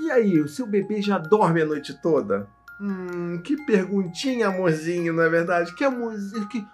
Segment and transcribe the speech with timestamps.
[0.00, 2.48] E aí, o seu bebê já dorme a noite toda?
[2.80, 5.74] Hum, que perguntinha, amorzinho, não é verdade?
[5.74, 6.64] Que amorzinho, que,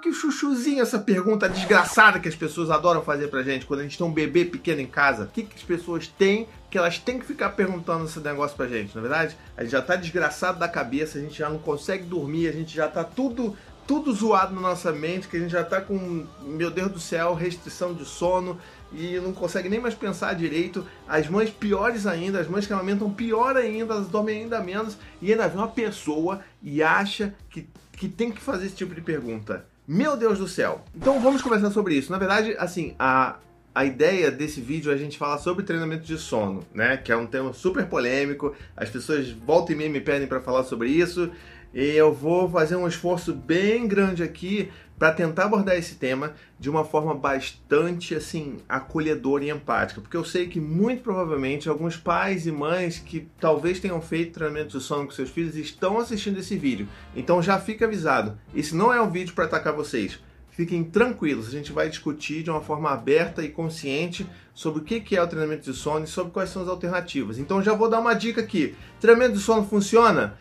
[0.00, 3.98] que chuchuzinho essa pergunta desgraçada que as pessoas adoram fazer pra gente quando a gente
[3.98, 5.24] tem um bebê pequeno em casa.
[5.24, 8.68] O que, que as pessoas têm que elas têm que ficar perguntando esse negócio pra
[8.68, 9.36] gente, não é verdade?
[9.56, 12.72] A gente já tá desgraçado da cabeça, a gente já não consegue dormir, a gente
[12.72, 13.56] já tá tudo
[13.86, 17.34] tudo zoado na nossa mente, que a gente já tá com, meu Deus do céu,
[17.34, 18.58] restrição de sono
[18.92, 20.86] e não consegue nem mais pensar direito.
[21.08, 25.32] As mães piores ainda, as mães que amamentam pior ainda, elas dormem ainda menos e
[25.32, 29.66] ainda vem uma pessoa e acha que, que tem que fazer esse tipo de pergunta.
[29.86, 30.84] Meu Deus do céu!
[30.94, 32.10] Então vamos conversar sobre isso.
[32.10, 33.36] Na verdade, assim, a,
[33.74, 36.96] a ideia desse vídeo é a gente falar sobre treinamento de sono, né?
[36.96, 38.54] Que é um tema super polêmico.
[38.76, 41.30] As pessoas voltam e meia me pedem para falar sobre isso.
[41.74, 46.70] E eu vou fazer um esforço bem grande aqui para tentar abordar esse tema de
[46.70, 52.46] uma forma bastante assim acolhedora e empática, porque eu sei que muito provavelmente alguns pais
[52.46, 56.56] e mães que talvez tenham feito treinamento de sono com seus filhos estão assistindo esse
[56.56, 56.88] vídeo.
[57.14, 60.18] Então já fica avisado, esse não é um vídeo para atacar vocês.
[60.50, 65.14] Fiquem tranquilos, a gente vai discutir de uma forma aberta e consciente sobre o que
[65.14, 67.38] é o treinamento de sono e sobre quais são as alternativas.
[67.38, 68.74] Então já vou dar uma dica aqui.
[68.98, 70.38] Treinamento de sono funciona?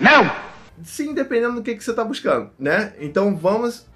[0.00, 0.49] Não!
[0.84, 2.92] Sim, dependendo do que, que você está buscando, né?
[2.98, 3.88] Então vamos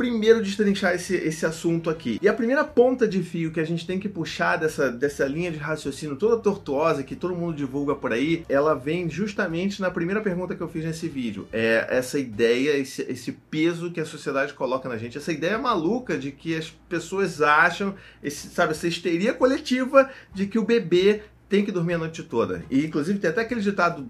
[0.00, 2.18] primeiro destrinchar esse, esse assunto aqui.
[2.22, 5.52] E a primeira ponta de fio que a gente tem que puxar dessa, dessa linha
[5.52, 10.22] de raciocínio toda tortuosa que todo mundo divulga por aí, ela vem justamente na primeira
[10.22, 11.46] pergunta que eu fiz nesse vídeo.
[11.52, 16.16] É essa ideia, esse, esse peso que a sociedade coloca na gente, essa ideia maluca
[16.16, 21.62] de que as pessoas acham, esse, sabe, essa histeria coletiva de que o bebê tem
[21.62, 22.64] que dormir a noite toda.
[22.70, 24.08] E inclusive tem até aquele ditado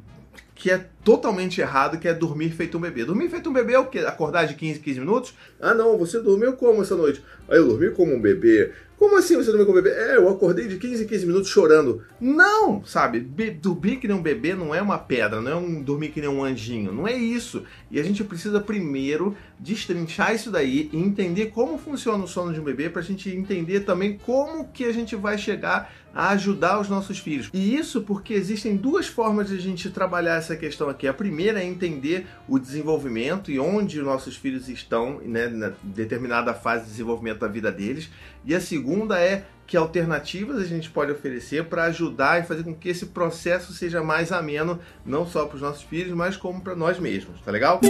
[0.60, 3.02] que é totalmente errado, que é dormir feito um bebê.
[3.02, 4.00] Dormir feito um bebê é o quê?
[4.00, 5.34] Acordar de 15 15 minutos?
[5.58, 7.24] Ah, não, você dormiu como essa noite?
[7.48, 8.70] Ah, eu dormi como um bebê.
[9.00, 9.96] Como assim você dormiu como um bebê?
[9.96, 12.02] É, eu acordei de 15 em 15 minutos chorando.
[12.20, 13.18] Não, sabe?
[13.18, 16.20] Be dormir que nem um bebê não é uma pedra, não é um dormir que
[16.20, 16.92] nem um anjinho.
[16.92, 17.64] Não é isso.
[17.90, 22.60] E a gente precisa primeiro destrinchar isso daí e entender como funciona o sono de
[22.60, 26.80] um bebê para a gente entender também como que a gente vai chegar a ajudar
[26.80, 27.48] os nossos filhos.
[27.54, 31.06] E isso porque existem duas formas de a gente trabalhar essa questão aqui.
[31.06, 36.52] A primeira é entender o desenvolvimento e onde os nossos filhos estão, né, na determinada
[36.52, 38.10] fase de desenvolvimento da vida deles.
[38.44, 42.74] E a segunda é que alternativas a gente pode oferecer para ajudar e fazer com
[42.74, 46.74] que esse processo seja mais ameno, não só para os nossos filhos, mas como para
[46.74, 47.40] nós mesmos.
[47.40, 47.80] Tá legal?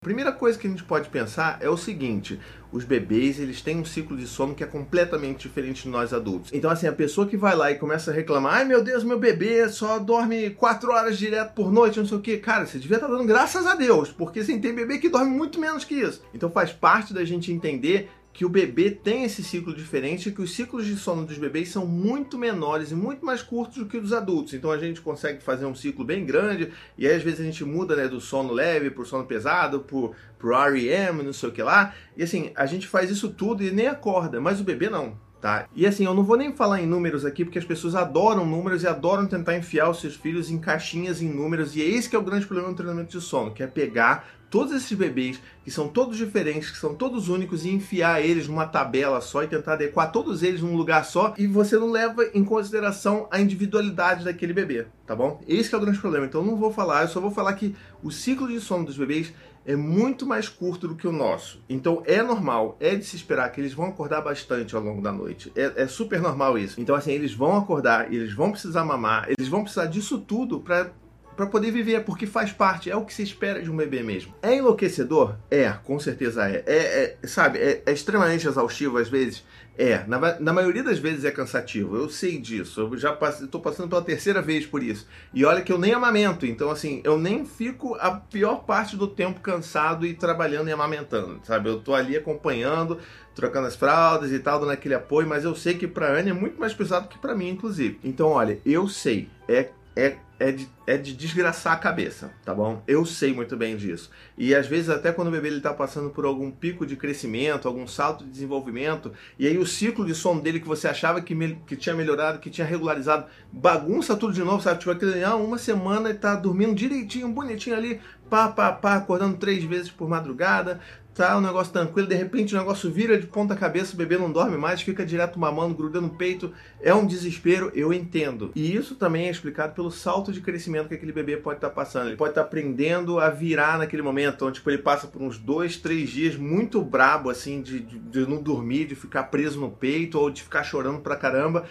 [0.00, 2.38] Primeira coisa que a gente pode pensar é o seguinte:
[2.70, 6.50] os bebês eles têm um ciclo de sono que é completamente diferente de nós adultos.
[6.52, 9.18] Então, assim, a pessoa que vai lá e começa a reclamar, ai meu Deus, meu
[9.18, 12.96] bebê só dorme 4 horas direto por noite, não sei o que, cara, você devia
[12.96, 15.94] estar tá dando graças a Deus, porque assim, tem bebê que dorme muito menos que
[15.94, 16.22] isso.
[16.34, 20.42] Então faz parte da gente entender que o bebê tem esse ciclo diferente e que
[20.42, 23.96] os ciclos de sono dos bebês são muito menores e muito mais curtos do que
[23.96, 24.54] os adultos.
[24.54, 27.64] Então a gente consegue fazer um ciclo bem grande e aí às vezes a gente
[27.64, 31.52] muda né, do sono leve para o sono pesado, para o REM, não sei o
[31.52, 31.94] que lá.
[32.16, 35.16] E assim, a gente faz isso tudo e nem acorda, mas o bebê não.
[35.40, 35.68] Tá?
[35.76, 38.82] E assim, eu não vou nem falar em números aqui, porque as pessoas adoram números
[38.82, 42.16] e adoram tentar enfiar os seus filhos em caixinhas em números, e é esse que
[42.16, 45.70] é o grande problema do treinamento de sono, que é pegar todos esses bebês que
[45.72, 49.72] são todos diferentes, que são todos únicos e enfiar eles numa tabela só e tentar
[49.72, 54.52] adequar todos eles num lugar só e você não leva em consideração a individualidade daquele
[54.52, 55.42] bebê, tá bom?
[55.48, 56.26] Esse é o grande problema.
[56.26, 59.32] Então não vou falar, eu só vou falar que o ciclo de sono dos bebês
[59.66, 61.60] é muito mais curto do que o nosso.
[61.68, 65.10] Então é normal, é de se esperar que eles vão acordar bastante ao longo da
[65.10, 65.50] noite.
[65.56, 66.80] É, é super normal isso.
[66.80, 70.92] Então assim, eles vão acordar, eles vão precisar mamar, eles vão precisar disso tudo para
[71.36, 74.34] para poder viver, porque faz parte, é o que se espera de um bebê mesmo.
[74.42, 75.36] É enlouquecedor?
[75.50, 76.62] É, com certeza é.
[76.66, 79.44] É, é sabe, é, é, extremamente exaustivo às vezes?
[79.76, 83.88] É, na, na, maioria das vezes é cansativo, eu sei disso, eu já estou passando
[83.88, 85.04] pela terceira vez por isso.
[85.32, 89.08] E olha que eu nem amamento, então assim, eu nem fico a pior parte do
[89.08, 91.68] tempo cansado e trabalhando e amamentando, sabe?
[91.68, 93.00] Eu tô ali acompanhando,
[93.34, 96.34] trocando as fraldas e tal, dando aquele apoio, mas eu sei que para Anne é
[96.34, 97.98] muito mais pesado que para mim, inclusive.
[98.04, 102.82] Então, olha, eu sei, é é, é, de, é de desgraçar a cabeça, tá bom?
[102.86, 104.10] Eu sei muito bem disso.
[104.36, 107.86] E às vezes, até quando o bebê está passando por algum pico de crescimento, algum
[107.86, 111.54] salto de desenvolvimento, e aí o ciclo de sono dele que você achava que, me,
[111.66, 114.80] que tinha melhorado, que tinha regularizado, bagunça tudo de novo, sabe?
[114.80, 119.36] Tipo, aquele, ah, uma semana ele tá dormindo direitinho, bonitinho ali, pá, pá, pá, acordando
[119.36, 120.80] três vezes por madrugada,
[121.14, 124.30] tá o negócio tranquilo, de repente o negócio vira de ponta cabeça, o bebê não
[124.30, 128.50] dorme mais, fica direto mamando, grudando no peito, é um desespero, eu entendo.
[128.54, 131.74] E isso também é explicado pelo salto de crescimento que aquele bebê pode estar tá
[131.74, 132.08] passando.
[132.08, 135.38] Ele pode estar tá aprendendo a virar naquele momento, então, tipo, ele passa por uns
[135.38, 139.70] dois, três dias muito brabo, assim, de, de, de não dormir, de ficar preso no
[139.70, 141.64] peito ou de ficar chorando pra caramba.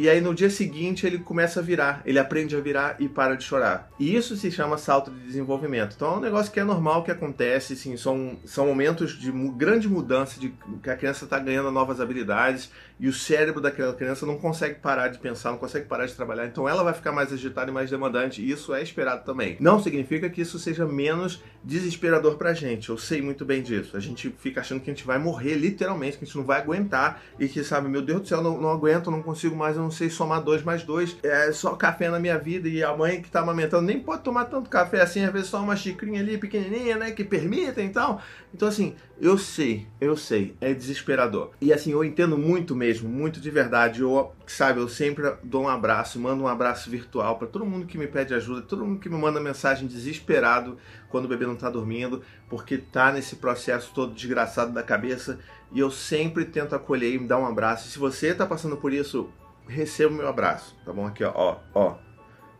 [0.00, 3.34] E aí no dia seguinte ele começa a virar, ele aprende a virar e para
[3.34, 3.90] de chorar.
[3.98, 5.92] E isso se chama salto de desenvolvimento.
[5.94, 9.90] Então é um negócio que é normal que acontece, sim, são, são momentos de grande
[9.90, 14.38] mudança, de que a criança está ganhando novas habilidades e o cérebro daquela criança não
[14.38, 16.46] consegue parar de pensar, não consegue parar de trabalhar.
[16.46, 19.58] Então ela vai ficar mais agitada e mais demandante, e isso é esperado também.
[19.60, 22.90] Não significa que isso seja menos desesperador pra gente.
[22.90, 23.96] Eu sei muito bem disso.
[23.96, 26.60] A gente fica achando que a gente vai morrer literalmente, que a gente não vai
[26.60, 29.82] aguentar e que sabe, meu Deus do céu, não, não aguento, não consigo mais, eu
[29.82, 31.16] não sei somar dois mais dois.
[31.22, 34.46] É só café na minha vida e a mãe que tá amamentando nem pode tomar
[34.46, 38.20] tanto café assim, às vezes só uma xicrinha ali pequenininha, né, que permita então.
[38.52, 41.50] Então assim, eu sei, eu sei, é desesperador.
[41.60, 44.00] E assim, eu entendo muito mesmo, muito de verdade.
[44.00, 47.98] Eu, sabe, eu sempre dou um abraço, mando um abraço virtual para todo mundo que
[47.98, 50.78] me pede ajuda, todo mundo que me manda mensagem desesperado
[51.08, 55.38] quando o bebê não tá dormindo, porque tá nesse processo todo desgraçado da cabeça.
[55.72, 57.86] E eu sempre tento acolher e me dar um abraço.
[57.86, 59.30] E se você tá passando por isso,
[59.70, 61.06] receba o meu abraço, tá bom?
[61.06, 61.96] Aqui, ó, ó,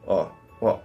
[0.06, 0.30] ó,
[0.60, 0.80] ó.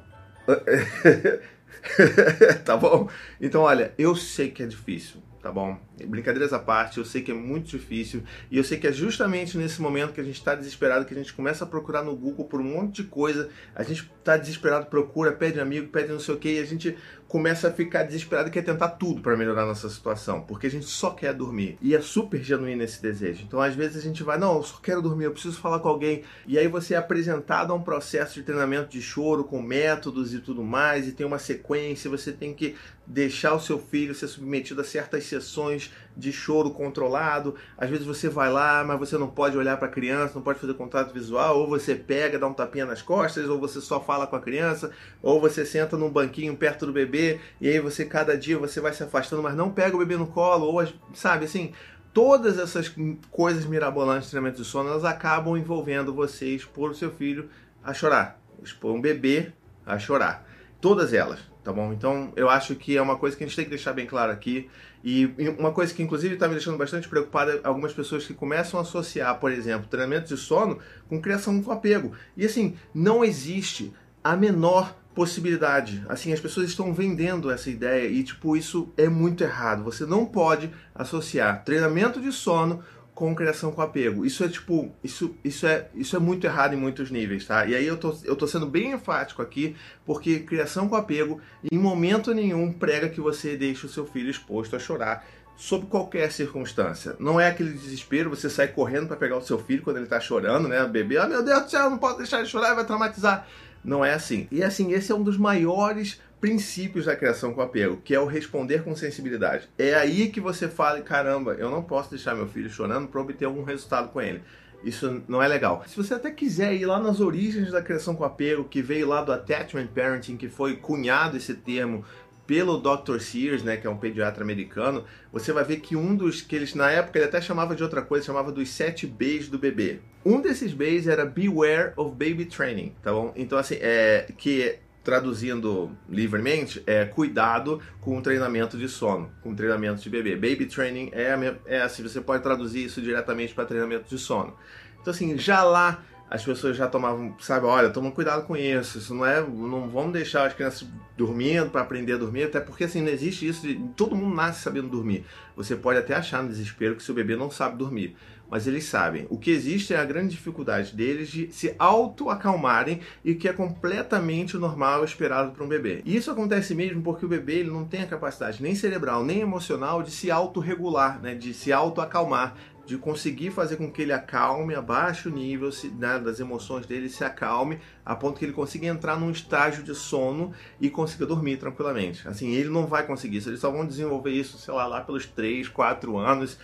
[2.66, 3.10] tá bom?
[3.40, 5.78] Então, olha, eu sei que é difícil tá bom?
[6.08, 9.56] Brincadeiras à parte, eu sei que é muito difícil e eu sei que é justamente
[9.60, 12.46] nesse momento que a gente está desesperado que a gente começa a procurar no Google
[12.46, 16.34] por um monte de coisa, a gente está desesperado, procura, pede amigo, pede não sei
[16.34, 19.66] o que e a gente começa a ficar desesperado e quer tentar tudo para melhorar
[19.66, 23.44] nossa situação, porque a gente só quer dormir e é super genuíno esse desejo.
[23.44, 25.90] Então às vezes a gente vai, não, eu só quero dormir, eu preciso falar com
[25.90, 30.34] alguém e aí você é apresentado a um processo de treinamento de choro com métodos
[30.34, 32.76] e tudo mais e tem uma sequência, você tem que
[33.08, 37.56] deixar o seu filho ser submetido a certas sessões de choro controlado.
[37.78, 40.60] Às vezes você vai lá, mas você não pode olhar para a criança, não pode
[40.60, 44.26] fazer contato visual, ou você pega, dá um tapinha nas costas, ou você só fala
[44.28, 44.92] com a criança,
[45.22, 48.94] ou você senta num banquinho perto do bebê e aí você cada dia você vai
[48.94, 51.74] se afastando, mas não pega o bebê no colo, ou sabe assim,
[52.14, 52.94] todas essas
[53.30, 57.50] coisas mirabolantes de treinamento de sono, elas acabam envolvendo você expor o seu filho
[57.84, 59.52] a chorar, expor um bebê
[59.86, 60.48] a chorar.
[60.80, 61.92] Todas elas tá bom?
[61.92, 64.32] Então eu acho que é uma coisa que a gente tem que deixar bem claro
[64.32, 64.70] aqui.
[65.04, 65.26] E
[65.58, 68.84] uma coisa que inclusive está me deixando bastante preocupada é algumas pessoas que começam a
[68.84, 70.80] associar, por exemplo, treinamento de sono
[71.10, 72.14] com criação com apego.
[72.38, 73.92] E assim, não existe
[74.24, 76.06] a menor possibilidade.
[76.08, 79.84] Assim, as pessoas estão vendendo essa ideia e tipo, isso é muito errado.
[79.84, 82.84] Você não pode associar treinamento de sono
[83.16, 84.26] com criação com apego.
[84.26, 87.66] Isso é tipo, isso, isso é, isso é muito errado em muitos níveis, tá?
[87.66, 89.74] E aí eu tô, eu tô sendo bem enfático aqui,
[90.06, 91.40] porque criação com apego
[91.72, 95.26] em momento nenhum prega que você deixe o seu filho exposto a chorar
[95.56, 97.16] sob qualquer circunstância.
[97.18, 100.20] Não é aquele desespero, você sai correndo para pegar o seu filho quando ele tá
[100.20, 100.86] chorando, né?
[100.86, 103.48] Bebê, ah, meu Deus do céu, não posso deixar ele chorar, vai traumatizar.
[103.82, 104.46] Não é assim.
[104.52, 108.28] E assim, esse é um dos maiores princípios da criação com apego, que é o
[108.28, 109.68] responder com sensibilidade.
[109.80, 113.46] É aí que você fala, caramba, eu não posso deixar meu filho chorando para obter
[113.46, 114.44] algum resultado com ele.
[114.84, 115.84] Isso não é legal.
[115.88, 119.24] Se você até quiser ir lá nas origens da criação com apego, que veio lá
[119.24, 122.06] do attachment parenting, que foi cunhado esse termo
[122.46, 123.18] pelo Dr.
[123.18, 125.04] Sears, né, que é um pediatra americano,
[125.34, 128.04] você vai ver que um dos que eles na época ele até chamava de outra
[128.04, 130.00] coisa, chamava dos sete Bs do bebê.
[130.24, 133.34] Um desses Bs era Beware of Baby Training, tá bom?
[133.36, 139.56] Então assim, é que traduzindo livremente, é cuidado com o treinamento de sono, com o
[139.56, 140.36] treinamento de bebê.
[140.36, 144.58] Baby training é, é assim, você pode traduzir isso diretamente para treinamento de sono.
[145.00, 149.14] Então, assim, já lá as pessoas já tomavam, sabe, olha, tomam cuidado com isso, isso
[149.14, 153.02] não é, não vamos deixar as crianças dormindo para aprender a dormir, até porque assim,
[153.02, 155.24] não existe isso, de, todo mundo nasce sabendo dormir.
[155.56, 158.16] Você pode até achar no desespero que seu bebê não sabe dormir
[158.50, 159.26] mas eles sabem.
[159.30, 164.58] O que existe é a grande dificuldade deles de se auto-acalmarem e que é completamente
[164.58, 166.02] normal esperado para um bebê.
[166.06, 169.40] E isso acontece mesmo porque o bebê ele não tem a capacidade nem cerebral nem
[169.40, 172.56] emocional de se auto-regular, né, de se auto-acalmar,
[172.86, 177.24] de conseguir fazer com que ele acalme, abaixe o nível né, das emoções dele, se
[177.24, 182.28] acalme, a ponto que ele consiga entrar num estágio de sono e consiga dormir tranquilamente.
[182.28, 185.26] Assim, ele não vai conseguir isso, eles só vão desenvolver isso, sei lá, lá pelos
[185.26, 186.60] 3, 4 anos,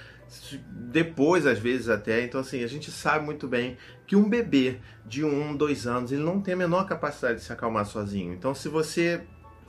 [0.70, 2.24] depois às vezes até.
[2.24, 6.24] Então assim, a gente sabe muito bem que um bebê de um, dois anos, ele
[6.24, 8.34] não tem a menor capacidade de se acalmar sozinho.
[8.34, 9.22] Então se você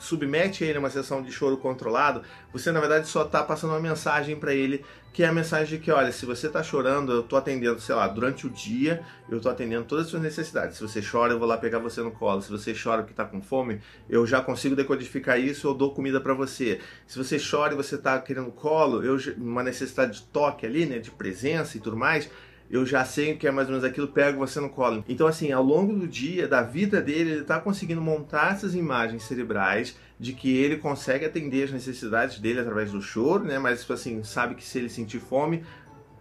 [0.03, 3.81] submete ele a uma sessão de choro controlado, você na verdade só está passando uma
[3.81, 7.21] mensagem para ele, que é a mensagem de que, olha, se você está chorando, eu
[7.21, 10.79] estou atendendo, sei lá, durante o dia, eu estou atendendo todas as suas necessidades.
[10.79, 12.41] Se você chora, eu vou lá pegar você no colo.
[12.41, 16.21] Se você chora porque está com fome, eu já consigo decodificar isso, eu dou comida
[16.21, 16.81] para você.
[17.07, 20.99] Se você chora e você está querendo colo, eu uma necessidade de toque ali, né,
[20.99, 22.29] de presença e tudo mais,
[22.73, 25.05] eu já sei o que é mais ou menos aquilo, pego você no colo.
[25.07, 29.25] Então, assim, ao longo do dia, da vida dele, ele está conseguindo montar essas imagens
[29.25, 33.59] cerebrais de que ele consegue atender as necessidades dele através do choro, né?
[33.59, 35.62] Mas, tipo assim, sabe que se ele sentir fome,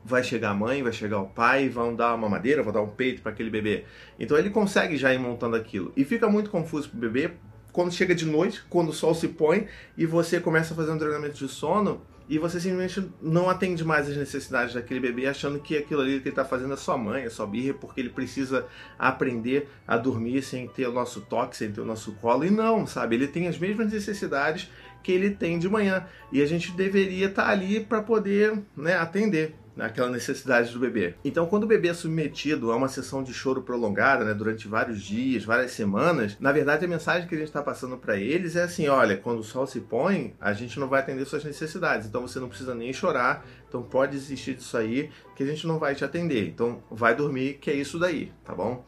[0.04, 2.90] vai chegar a mãe, vai chegar o pai, vão dar uma madeira, vão dar um
[2.90, 3.86] peito para aquele bebê.
[4.20, 5.94] Então ele consegue já ir montando aquilo.
[5.96, 7.32] E fica muito confuso pro bebê
[7.72, 9.68] quando chega de noite, quando o sol se põe
[9.98, 12.02] e você começa a fazer um treinamento de sono
[12.32, 16.30] e você simplesmente não atende mais as necessidades daquele bebê, achando que aquilo ali que
[16.30, 18.66] ele está fazendo é sua mãe, é sua birra, porque ele precisa
[18.98, 22.46] aprender a dormir sem ter o nosso toque, sem ter o nosso colo.
[22.46, 23.18] E não, sabe?
[23.18, 24.72] Ele tem as mesmas necessidades
[25.04, 26.08] que ele tem de manhã.
[26.32, 31.16] E a gente deveria estar tá ali para poder né, atender aquela necessidade do bebê.
[31.24, 35.02] Então, quando o bebê é submetido a uma sessão de choro prolongada, né, durante vários
[35.02, 38.64] dias, várias semanas, na verdade a mensagem que a gente está passando para eles é
[38.64, 42.22] assim: olha, quando o sol se põe, a gente não vai atender suas necessidades, então
[42.22, 45.96] você não precisa nem chorar, então pode desistir disso aí, que a gente não vai
[45.96, 46.48] te atender.
[46.48, 48.86] Então, vai dormir, que é isso daí, tá bom?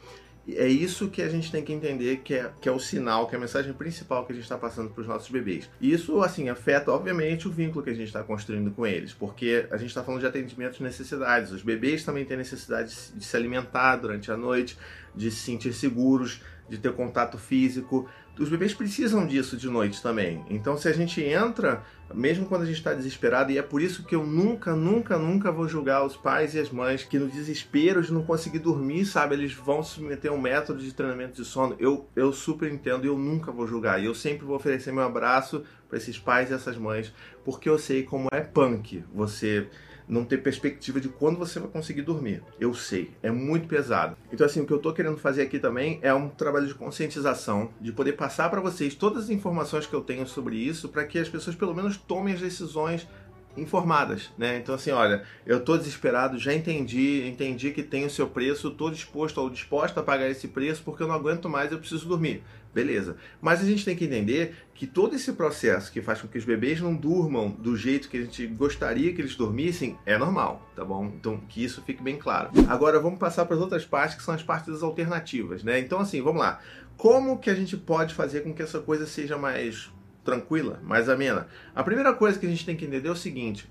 [0.48, 3.36] É isso que a gente tem que entender que é, que é o sinal, que
[3.36, 5.70] é a mensagem principal que a gente está passando para os nossos bebês.
[5.80, 9.66] E isso, assim, afeta, obviamente, o vínculo que a gente está construindo com eles, porque
[9.72, 11.52] a gente está falando de atendimento de necessidades.
[11.52, 14.78] Os bebês também têm necessidade de se alimentar durante a noite,
[15.16, 18.10] de se sentir seguros, de ter contato físico.
[18.40, 20.44] Os bebês precisam disso de noite também.
[20.50, 24.04] Então, se a gente entra, mesmo quando a gente está desesperado, e é por isso
[24.04, 28.02] que eu nunca, nunca, nunca vou julgar os pais e as mães que no desespero
[28.02, 31.76] de não conseguir dormir, sabe, eles vão submeter um método de treinamento de sono.
[31.78, 34.02] Eu, eu super entendo e eu nunca vou julgar.
[34.02, 37.14] E eu sempre vou oferecer meu abraço para esses pais e essas mães,
[37.46, 39.68] porque eu sei como é punk você
[40.08, 42.42] não ter perspectiva de quando você vai conseguir dormir.
[42.60, 44.18] Eu sei, é muito pesado.
[44.32, 47.70] Então, assim, o que eu estou querendo fazer aqui também é um trabalho de conscientização,
[47.80, 51.20] de poder passar para vocês todas as informações que eu tenho sobre isso, para que
[51.20, 53.08] as pessoas pelo menos tomem as decisões
[53.56, 54.58] informadas, né?
[54.58, 58.90] Então assim, olha, eu tô desesperado, já entendi, entendi que tem o seu preço, tô
[58.90, 62.44] disposto ou disposta a pagar esse preço porque eu não aguento mais, eu preciso dormir.
[62.74, 63.18] Beleza.
[63.40, 66.44] Mas a gente tem que entender que todo esse processo que faz com que os
[66.44, 70.84] bebês não durmam do jeito que a gente gostaria que eles dormissem é normal, tá
[70.84, 71.06] bom?
[71.06, 72.50] Então que isso fique bem claro.
[72.68, 75.80] Agora vamos passar para as outras partes que são as partes alternativas, né?
[75.80, 76.60] Então assim, vamos lá.
[76.98, 79.92] Como que a gente pode fazer com que essa coisa seja mais
[80.24, 81.48] tranquila, mais amena.
[81.76, 83.70] A primeira coisa que a gente tem que entender é o seguinte: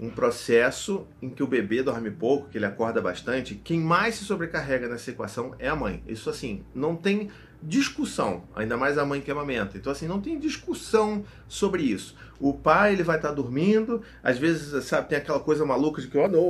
[0.00, 4.24] um processo em que o bebê dorme pouco, que ele acorda bastante, quem mais se
[4.24, 6.02] sobrecarrega nessa equação é a mãe.
[6.06, 7.30] Isso assim, não tem
[7.62, 9.76] discussão, ainda mais a mãe que amamenta.
[9.76, 12.16] Então, assim, não tem discussão sobre isso.
[12.40, 16.18] O pai, ele vai estar dormindo, às vezes, sabe, tem aquela coisa maluca de que,
[16.18, 16.40] ah, não,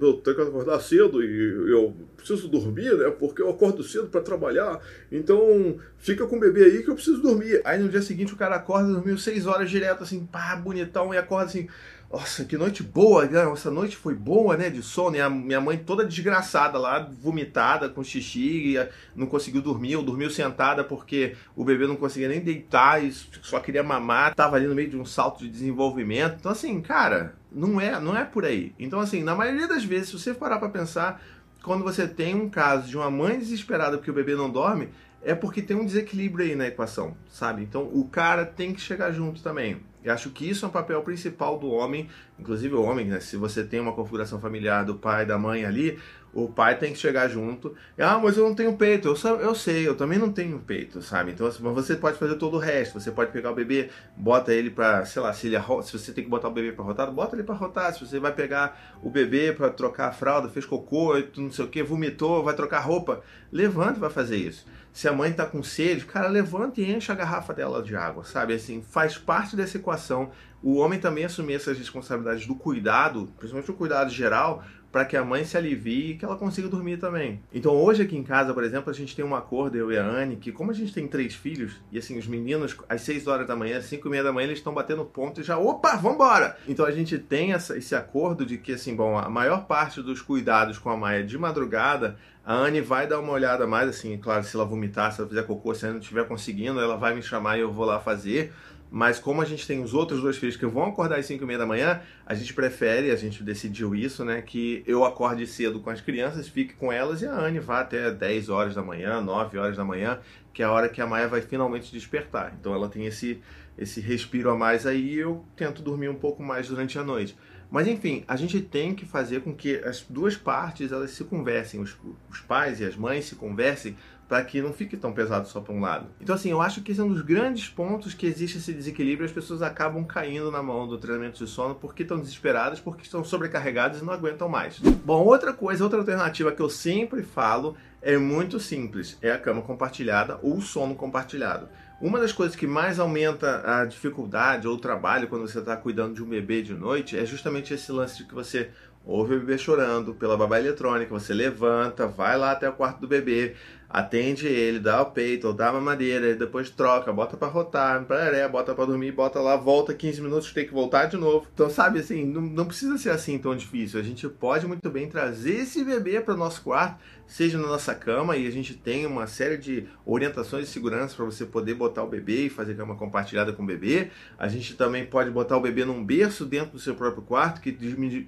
[0.00, 4.22] eu tenho que acordar cedo e eu preciso dormir, né, porque eu acordo cedo para
[4.22, 7.60] trabalhar, então fica com o bebê aí que eu preciso dormir.
[7.62, 11.18] Aí no dia seguinte o cara acorda, dormiu seis horas direto, assim, pá, bonitão, e
[11.18, 11.68] acorda assim,
[12.12, 13.50] nossa, que noite boa, né?
[13.50, 14.68] Essa noite foi boa, né?
[14.68, 15.16] De sono.
[15.16, 18.74] E a minha mãe toda desgraçada lá, vomitada, com xixi,
[19.16, 23.58] não conseguiu dormir, ou dormiu sentada porque o bebê não conseguia nem deitar e só
[23.60, 26.36] queria mamar, tava ali no meio de um salto de desenvolvimento.
[26.38, 28.74] Então, assim, cara, não é, não é por aí.
[28.78, 31.22] Então, assim, na maioria das vezes, se você parar para pensar,
[31.62, 34.90] quando você tem um caso de uma mãe desesperada porque o bebê não dorme,
[35.22, 37.62] é porque tem um desequilíbrio aí na equação, sabe?
[37.62, 39.80] Então o cara tem que chegar junto também.
[40.04, 43.20] Eu acho que isso é um papel principal do homem, inclusive o homem, né?
[43.20, 45.98] Se você tem uma configuração familiar do pai, da mãe ali,
[46.34, 47.74] o pai tem que chegar junto.
[47.98, 49.08] Ah, mas eu não tenho peito.
[49.08, 51.32] Eu, eu sei, eu também não tenho peito, sabe?
[51.32, 52.98] Então, assim, você pode fazer todo o resto.
[52.98, 56.24] Você pode pegar o bebê, bota ele pra, sei lá, se, ele, se você tem
[56.24, 57.92] que botar o bebê pra rotar, bota ele pra rotar.
[57.92, 61.68] Se você vai pegar o bebê pra trocar a fralda, fez cocô, não sei o
[61.68, 63.20] que, vomitou, vai trocar roupa,
[63.50, 64.66] levanta e vai fazer isso.
[64.92, 68.24] Se a mãe tá com sede, cara, levanta e enche a garrafa dela de água,
[68.24, 68.52] sabe?
[68.52, 70.30] Assim, faz parte dessa equação.
[70.62, 74.62] O homem também assumir essas responsabilidades do cuidado, principalmente o cuidado geral,
[74.92, 77.40] para que a mãe se alivie e que ela consiga dormir também.
[77.52, 80.04] Então hoje aqui em casa, por exemplo, a gente tem um acordo, eu e a
[80.04, 83.46] Anne, que como a gente tem três filhos, e assim, os meninos, às 6 horas
[83.46, 86.56] da manhã, 5 e meia da manhã, eles estão batendo ponto e já, opa, vambora!
[86.68, 90.20] Então a gente tem essa, esse acordo de que, assim, bom, a maior parte dos
[90.20, 94.44] cuidados com a Maia de madrugada, a Anne vai dar uma olhada mais, assim, claro,
[94.44, 97.22] se ela vomitar, se ela fizer cocô, se ela não estiver conseguindo, ela vai me
[97.22, 98.52] chamar e eu vou lá fazer
[98.94, 101.46] mas como a gente tem os outros dois filhos que vão acordar às 5 e
[101.46, 104.42] meia da manhã, a gente prefere, a gente decidiu isso, né?
[104.42, 108.10] Que eu acorde cedo com as crianças, fique com elas e a Anne vá até
[108.10, 110.20] 10 horas da manhã, 9 horas da manhã,
[110.52, 112.54] que é a hora que a Maia vai finalmente despertar.
[112.60, 113.40] Então ela tem esse,
[113.78, 117.34] esse respiro a mais aí e eu tento dormir um pouco mais durante a noite.
[117.70, 121.80] Mas enfim, a gente tem que fazer com que as duas partes elas se conversem,
[121.80, 121.96] os,
[122.30, 123.96] os pais e as mães se conversem
[124.32, 126.06] para que não fique tão pesado só para um lado.
[126.18, 129.26] Então, assim, eu acho que esse é um dos grandes pontos que existe esse desequilíbrio.
[129.26, 133.22] As pessoas acabam caindo na mão do treinamento de sono porque estão desesperadas, porque estão
[133.22, 134.78] sobrecarregadas e não aguentam mais.
[134.78, 139.60] Bom, outra coisa, outra alternativa que eu sempre falo é muito simples: é a cama
[139.60, 141.68] compartilhada ou o sono compartilhado.
[142.00, 146.14] Uma das coisas que mais aumenta a dificuldade ou o trabalho quando você está cuidando
[146.14, 148.70] de um bebê de noite é justamente esse lance de que você
[149.04, 153.08] ouve o bebê chorando pela babá eletrônica, você levanta, vai lá até o quarto do
[153.08, 153.56] bebê,
[153.92, 158.74] atende ele, dá o peito, dá a mamadeira, depois troca, bota para rotar, pararé, bota
[158.74, 161.46] para dormir, bota lá, volta 15 minutos, tem que voltar de novo.
[161.52, 164.00] Então, sabe assim, não, não precisa ser assim tão difícil.
[164.00, 167.94] A gente pode muito bem trazer esse bebê para o nosso quarto, seja na nossa
[167.94, 172.02] cama, e a gente tem uma série de orientações de segurança para você poder botar
[172.02, 174.10] o bebê e fazer cama compartilhada com o bebê.
[174.38, 177.70] A gente também pode botar o bebê num berço dentro do seu próprio quarto, que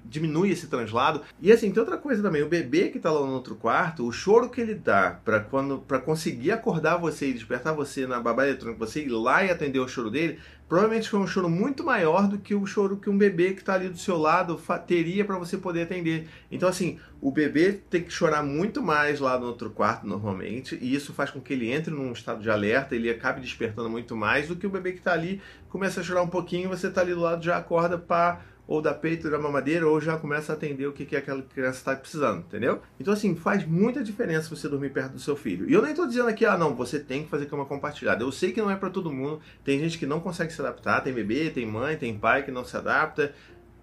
[0.05, 1.21] diminui esse translado.
[1.41, 4.11] E assim, tem outra coisa também, o bebê que está lá no outro quarto, o
[4.11, 8.45] choro que ele dá para quando para conseguir acordar você e despertar você na babá
[8.45, 12.27] eletrônica, você ir lá e atender o choro dele, provavelmente foi um choro muito maior
[12.27, 15.37] do que o choro que um bebê que está ali do seu lado teria para
[15.37, 16.27] você poder atender.
[16.51, 20.93] Então, assim, o bebê tem que chorar muito mais lá no outro quarto, normalmente, e
[20.93, 24.49] isso faz com que ele entre num estado de alerta, ele acabe despertando muito mais
[24.49, 27.13] do que o bebê que está ali começa a chorar um pouquinho, você está ali
[27.13, 30.87] do lado já acorda para ou da peito da mamadeira, ou já começa a atender
[30.87, 32.81] o que, que aquela criança está precisando, entendeu?
[32.99, 35.69] Então, assim, faz muita diferença você dormir perto do seu filho.
[35.69, 38.23] E eu nem estou dizendo aqui, ah, não, você tem que fazer cama compartilhada.
[38.23, 41.01] Eu sei que não é para todo mundo, tem gente que não consegue se adaptar,
[41.01, 43.33] tem bebê, tem mãe, tem pai que não se adapta,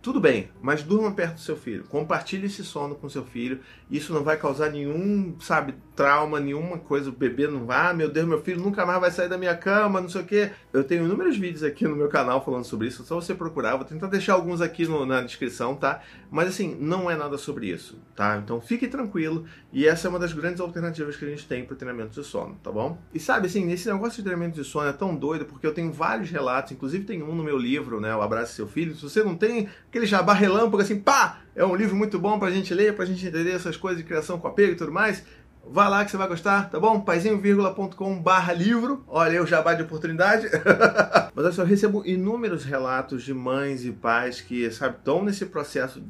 [0.02, 1.85] tudo bem, mas durma perto do seu filho.
[1.85, 3.61] Compartilhe esse sono com seu filho.
[3.88, 7.09] Isso não vai causar nenhum, sabe, trauma, nenhuma coisa.
[7.09, 9.56] O bebê não vai, ah, meu Deus, meu filho nunca mais vai sair da minha
[9.56, 10.50] cama, não sei o quê.
[10.73, 13.04] Eu tenho inúmeros vídeos aqui no meu canal falando sobre isso.
[13.04, 13.76] Só você procurar.
[13.76, 16.00] Vou tentar deixar alguns aqui no, na descrição, tá?
[16.30, 18.37] Mas assim, não é nada sobre isso, tá?
[18.42, 19.44] Então fique tranquilo.
[19.73, 22.56] E essa é uma das grandes alternativas que a gente tem para treinamento de sono,
[22.61, 22.99] tá bom?
[23.14, 25.92] E sabe, assim, esse negócio de treinamento de sono é tão doido porque eu tenho
[25.92, 28.14] vários relatos, inclusive tem um no meu livro, né?
[28.16, 28.97] O Abraço Seu Filho.
[28.97, 32.50] Se você não tem aquele jabá relâmpago assim, pá, é um livro muito bom pra
[32.50, 35.22] gente ler, pra gente entender essas coisas de criação com apego e tudo mais.
[35.70, 36.99] Vá lá que você vai gostar, tá bom?
[37.02, 39.04] paizinho.com barra livro.
[39.06, 40.49] Olha, eu jabá de oportunidade.
[41.34, 46.02] Mas eu só recebo inúmeros relatos de mães e pais que, sabe, estão nesse processo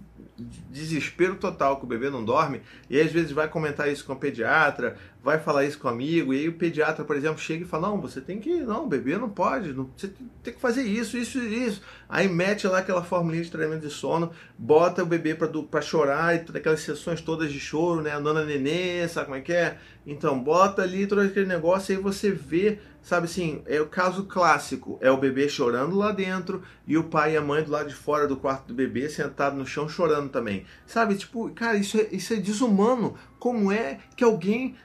[0.71, 4.17] desespero total que o bebê não dorme, e às vezes vai comentar isso com o
[4.17, 7.69] pediatra, vai falar isso com o amigo, e aí o pediatra, por exemplo, chega e
[7.69, 8.61] fala: Não, você tem que.
[8.61, 11.83] Não, bebê não pode, não, você tem que fazer isso, isso e isso.
[12.09, 16.45] Aí mete lá aquela formulinha de treinamento de sono, bota o bebê para chorar, e
[16.57, 18.11] aquelas sessões todas de choro, né?
[18.11, 19.79] A nona nenê, sabe como é que é?
[20.05, 24.25] Então, bota ali todo aquele negócio, e aí você vê sabe assim, é o caso
[24.25, 27.89] clássico, é o bebê chorando lá dentro e o pai e a mãe do lado
[27.89, 30.65] de fora do quarto do bebê sentado no chão chorando também.
[30.87, 33.17] Sabe, tipo, cara, isso é, isso é desumano.
[33.41, 34.77] Como é que alguém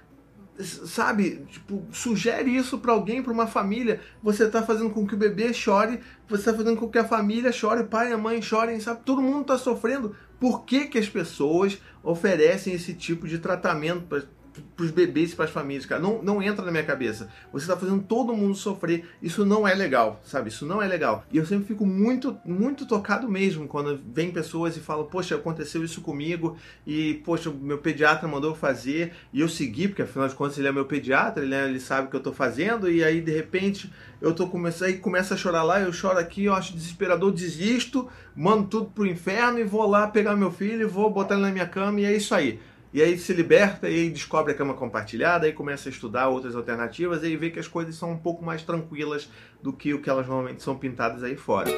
[0.59, 5.17] sabe, tipo, sugere isso para alguém, para uma família, você está fazendo com que o
[5.17, 8.41] bebê chore, você está fazendo com que a família chore, o pai e a mãe
[8.41, 9.01] chorem, sabe?
[9.05, 10.15] Todo mundo está sofrendo.
[10.39, 14.27] Por que, que as pessoas oferecem esse tipo de tratamento
[14.75, 16.01] para os bebês e para as famílias, cara.
[16.01, 17.29] Não, não entra na minha cabeça.
[17.51, 19.05] Você está fazendo todo mundo sofrer.
[19.21, 20.49] Isso não é legal, sabe?
[20.49, 21.25] Isso não é legal.
[21.31, 25.83] E eu sempre fico muito, muito tocado mesmo quando vem pessoas e falam, poxa, aconteceu
[25.83, 30.57] isso comigo e, poxa, meu pediatra mandou fazer e eu segui, porque afinal de contas
[30.57, 33.21] ele é meu pediatra, ele, né, ele sabe o que eu estou fazendo e aí
[33.21, 33.91] de repente
[34.21, 38.07] eu tô começando, aí começa a chorar lá, eu choro aqui, eu acho desesperador, desisto,
[38.35, 41.51] mando tudo pro inferno e vou lá pegar meu filho e vou botar ele na
[41.51, 42.59] minha cama e é isso aí.
[42.93, 46.55] E aí se liberta e aí descobre a cama compartilhada, aí começa a estudar outras
[46.55, 49.29] alternativas e aí vê que as coisas são um pouco mais tranquilas
[49.61, 51.69] do que o que elas normalmente são pintadas aí fora.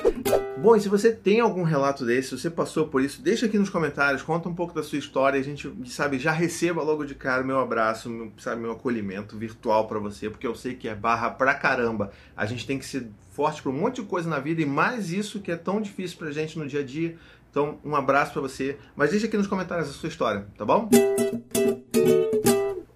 [0.57, 3.57] Bom, e se você tem algum relato desse, se você passou por isso, deixa aqui
[3.57, 7.15] nos comentários, conta um pouco da sua história, a gente, sabe, já receba logo de
[7.15, 10.87] cara o meu abraço, meu, sabe, meu acolhimento virtual para você, porque eu sei que
[10.87, 12.11] é barra pra caramba.
[12.35, 15.11] A gente tem que ser forte para um monte de coisa na vida e mais
[15.11, 17.15] isso que é tão difícil pra gente no dia a dia.
[17.49, 18.77] Então, um abraço para você.
[18.95, 20.89] Mas deixa aqui nos comentários a sua história, tá bom?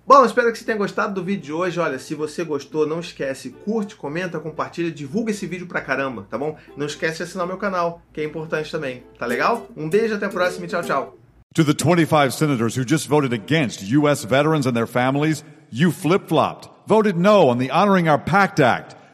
[0.05, 1.79] Bom, espero que você tenha gostado do vídeo de hoje.
[1.79, 6.37] Olha, se você gostou, não esquece, curte, comenta, compartilha, divulga esse vídeo pra caramba, tá
[6.37, 6.55] bom?
[6.77, 9.67] Não esquece de assinar meu canal, que é importante também, tá legal?
[9.75, 11.17] Um beijo, até a próxima e tchau, tchau.
[11.55, 14.23] To the 25 senators who just voted against U.S.
[14.23, 18.95] veterans and their families, you flip-flopped, voted no on the Honoring Our Pact Act.